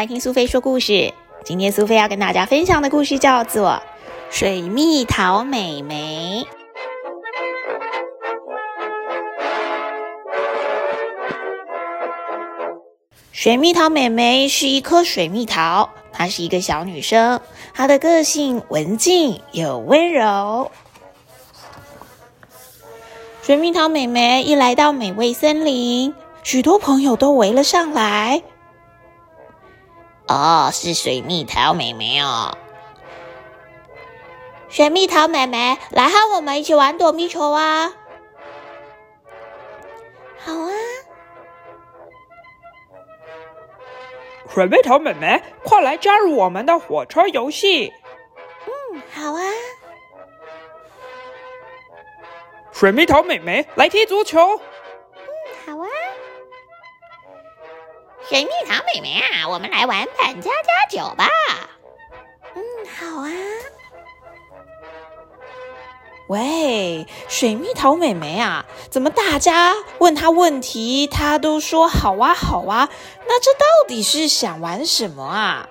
[0.00, 1.12] 来听苏菲说故事。
[1.44, 3.82] 今天苏菲要跟大家分享的故事叫做
[4.34, 6.42] 《水蜜桃美眉》。
[13.30, 17.38] 水蜜桃美眉是一颗水蜜桃，她是一个小女生，
[17.74, 20.70] 她的个性文静又温柔。
[23.42, 28.42] 水蜜桃美眉一来到美味森林，许多朋友都围了上来。
[30.30, 32.56] 哦，是水蜜桃妹妹哦。
[34.68, 37.92] 水蜜桃妹妹，来和我们一起玩躲避球啊！
[40.38, 40.70] 好啊。
[44.54, 47.92] 水蜜桃妹妹，快来加入我们的火车游戏！
[48.66, 49.42] 嗯，好啊。
[52.70, 54.60] 水蜜桃妹妹，来踢足球！
[58.30, 61.26] 水蜜桃美眉啊，我们来玩扮家家酒吧。
[62.54, 63.28] 嗯，好啊。
[66.28, 72.88] 喂，水蜜桃美眉啊，怎么大家问她问题，她都说好啊好啊？
[73.26, 75.68] 那这到底是想玩什么啊？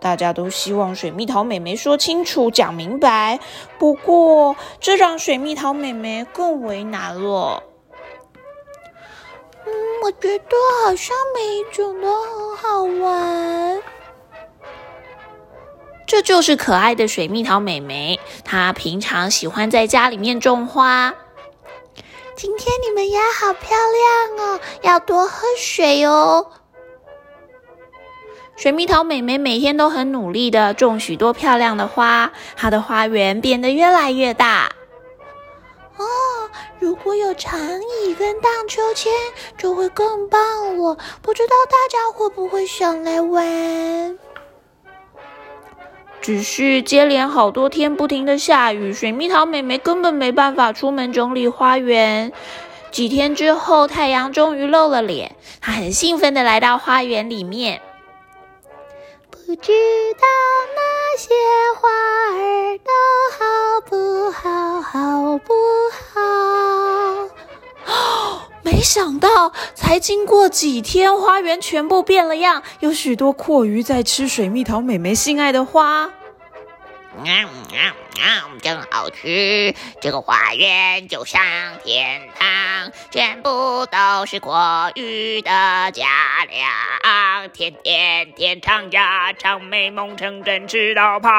[0.00, 3.38] 大家都希望水蜜桃美眉说清楚、讲明白，
[3.78, 7.62] 不过这让水蜜桃美眉更为难了。
[10.02, 13.82] 我觉得好像每一种都很好玩。
[16.06, 21.14] 这就是可爱的水蜜桃美眉，她平常喜欢在家里面种花。
[22.34, 23.76] 今天你们呀，好漂
[24.36, 26.50] 亮哦，要多喝水哦。
[28.56, 34.72] 水蜜桃美眉每天都很努力的种许多漂亮的花，她的花园变得越来越大。
[36.80, 39.12] 如果有长椅跟荡秋千，
[39.58, 40.96] 就会更棒了。
[41.20, 44.18] 不知道大家会不会想来玩？
[46.22, 52.32] 只是接连好多天不停的下雨，水蜜桃妹妹根本没办法出门整理花园。
[52.90, 57.82] 几天之后，太阳终于露了脸，她很兴奋的来到花园里面。
[59.30, 59.72] 不知
[60.14, 60.26] 道
[68.80, 76.10] 没想到，才经过几天，花园全部变了样，有许多阔鱼在吃水蜜桃美眉心爱的花。
[77.18, 77.92] 嗯嗯
[78.22, 79.74] 嗯，真好吃！
[80.00, 81.42] 这个花园就像
[81.84, 86.06] 天堂，全部都是阔鱼的家
[86.48, 91.30] 粮，天天天长呀长，美梦成真吃到胖。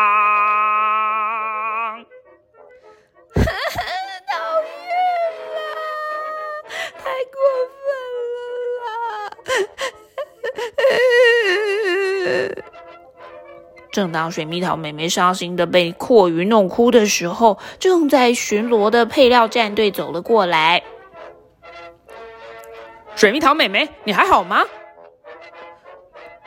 [13.91, 20.81] 正当水蜜桃妹妹伤心的被阔鱼弄哭的时候，正在巡逻的配料战队走了过来。
[23.15, 24.63] 水蜜桃妹妹，你还好吗？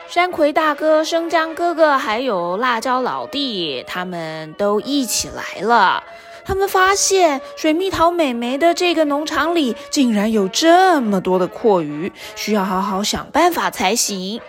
[0.07, 6.03] 山葵大哥、生姜哥哥还有辣椒老弟，他们都一起来了。
[6.45, 14.41] 他们发现水蜜桃美眉的这个农场里竟然有这么多的阔鱼，需要好好想办法才行。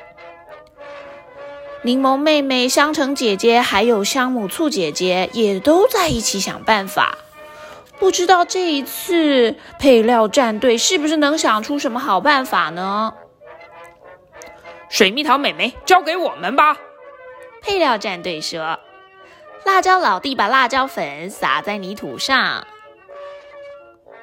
[1.87, 7.17] 柠檬妹妹、香橙姐姐还有香母醋姐姐也都在一起想办法。
[8.01, 13.15] 不知道这一次配料战队是不是能想出什么好办法呢？
[14.89, 16.77] 水蜜桃妹妹，交给我们吧。
[17.63, 18.81] 配料战队说
[19.65, 22.67] ：“辣椒老弟把辣椒粉撒在泥土上，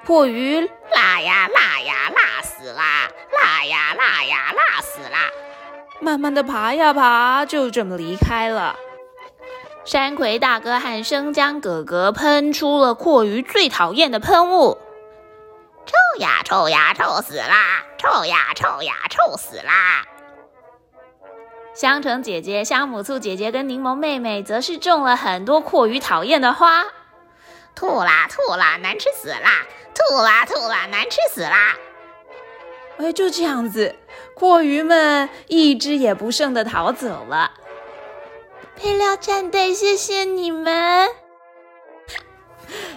[0.04, 0.60] 破鱼
[0.94, 3.10] 辣呀辣呀辣死啦！
[3.42, 5.32] 辣呀辣呀辣死啦！”
[6.04, 8.76] 慢慢的爬呀爬，就这么离开了。
[9.86, 14.78] 山葵大哥和生姜哥哥喷出了阔鱼最讨厌的喷雾，
[15.86, 17.84] 臭呀臭呀臭死啦！
[17.98, 20.06] 臭呀臭呀臭死啦！
[21.74, 26.84] 香橙姐姐、香母醋姐姐跟柠檬妹妹则是种了很多阔鱼讨厌的花，
[27.76, 29.66] 吐啦吐啦，难吃死啦！
[29.96, 31.76] 吐啦吐啦，难吃死啦！
[32.98, 33.96] 哎，就这样子，
[34.36, 37.52] 阔鱼们一只也不剩的逃走了。
[38.76, 41.08] 配料战队，谢谢你们！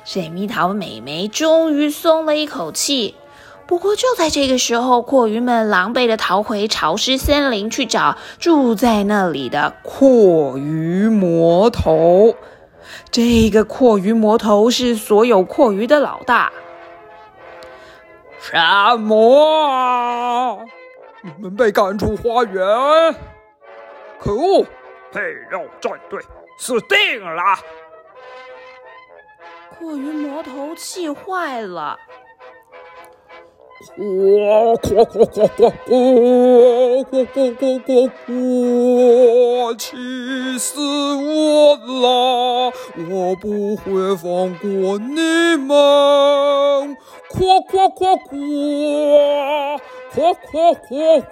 [0.04, 3.14] 水蜜桃美眉终于松了一口气。
[3.66, 12.37] 不过就在这个时候，阔鱼们狼狈的逃回潮湿森林，去找住在那里的阔鱼魔头。
[13.10, 16.52] 这个阔鱼魔头是所有阔鱼的老大。
[18.48, 20.64] 什么？
[21.22, 22.64] 你们被赶出花园？
[24.20, 24.64] 可恶！
[25.10, 25.20] 配
[25.50, 26.22] 肉战队
[26.56, 27.43] 死定了！
[29.76, 31.98] 阔鱼魔头气坏了。
[33.96, 35.94] 呱呱呱呱呱呱
[37.04, 39.75] 呱呱呱呱呱！
[39.75, 42.72] 气死我了！
[43.10, 46.96] 我不会放过你们！
[47.36, 49.78] 扩扩扩扩
[50.10, 51.22] 扩扩扩扩。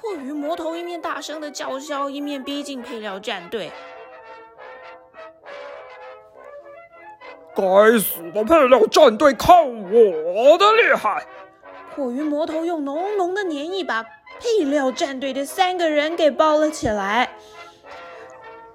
[0.00, 3.72] 阔鱼魔头一面大声的叫嚣，一面逼近配料战队。
[7.56, 11.26] 该死的配料战队，看我的厉害！
[11.92, 14.04] 阔鱼魔头用浓浓的粘液把
[14.38, 17.30] 配料战队的三个人给包了起来。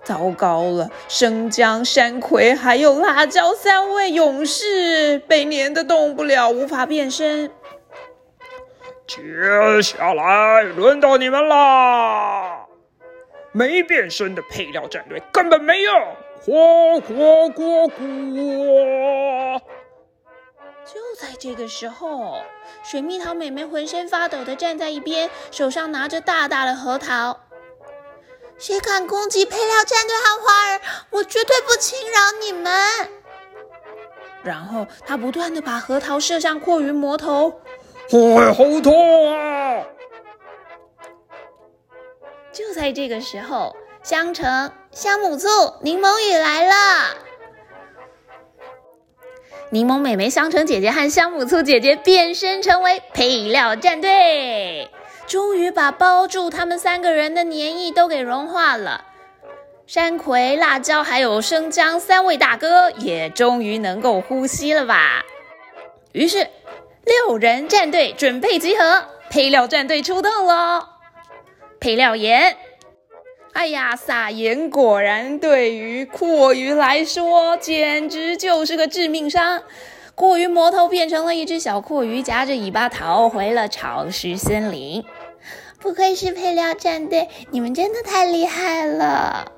[0.08, 7.52] 糟糕了，生姜、山葵还有辣椒三位勇士被粘得动不了，无法变身。
[9.06, 9.20] 接
[9.82, 12.68] 下来轮到你们啦！
[13.52, 15.94] 没变身的配料战队根本没用。
[16.46, 19.60] 呱呱呱呱！
[20.86, 22.38] 就在这个时候，
[22.82, 27.42] 水蜜桃妹妹浑身发抖的站在一边，手上拿着大大的核桃。
[28.58, 30.82] 谁敢攻击配料战队和花儿，
[31.12, 32.72] 我绝对不轻饶你们！
[34.44, 37.62] 然后他不断的把核桃射向阔鱼魔头，
[38.12, 39.84] 哎，好痛啊！
[42.52, 43.76] 就在这个时候。
[44.04, 45.50] 香橙、香母醋、
[45.82, 47.18] 柠檬雨来了！
[49.70, 54.90] 柠檬妹妹、香橙姐姐和香母醋姐姐变身成为配料战队，
[55.28, 59.04] 终于把包住他们三个人的粘液都给融化了。
[59.86, 65.24] 山葵、辣椒还有生姜三位大哥也终于能够呼吸了吧？
[66.14, 66.48] 于是
[67.06, 70.84] 六人战队准备集合，配料战队出动喽！
[71.80, 72.58] 配料盐。
[73.54, 79.64] 哎呀，撒盐果然对于阔鱼来说简直就是个致命伤。
[80.16, 85.04] 阔鱼魔头变成了一只小阔鱼，夹着尾巴逃回了潮湿森林。
[85.80, 89.52] 不愧是配料战队，你们真的太厉害了！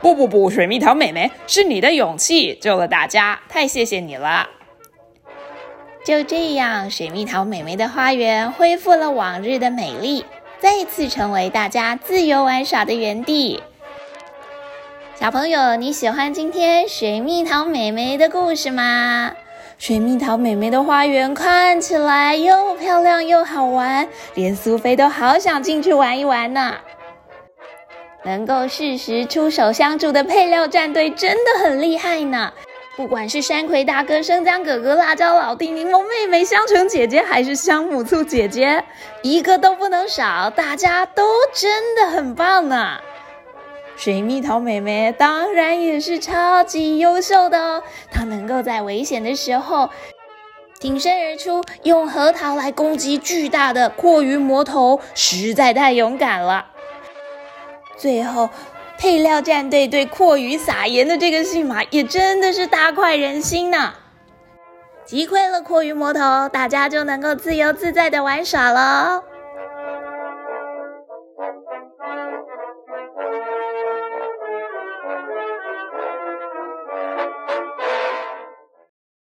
[0.00, 4.48] 不不不，水蜜桃妹妹，是你的勇气救了大家，太谢谢你了。
[6.04, 10.24] 就这样，水蜜桃妹妹的花园恢复了往日的美丽。
[10.60, 13.62] 再次成为大家自由玩耍的园地。
[15.14, 19.32] 小朋友，你喜欢今天水蜜桃美美的故事吗？
[19.78, 26.74] 水蜜桃美美的花园看起来又漂亮又好玩，连苏菲都好想进去玩一玩呢。
[28.24, 32.52] 能够适时出手相助的配料战队真的很厉害呢。
[32.96, 38.82] 不管是山葵大哥、生姜哥哥、辣椒老弟、柠檬妹妹、香橙姐姐，还是香母醋姐姐，
[39.22, 42.98] 一个都不能少，大家都真的很棒呢。
[43.98, 49.90] 水蜜桃妹妹当然也是超级优秀的哦，她能够在危险的时候
[50.78, 56.66] 挺身而出，用核桃来攻击巨大的阔鱼魔头，实在太勇敢了。
[57.98, 58.48] 最后。
[59.00, 63.94] 配料战队对阔鱼撒盐的这个戏码也真的是大快人心呢！
[65.04, 69.22] 击溃了阔鱼魔头，大家就能够自由自在的玩耍了。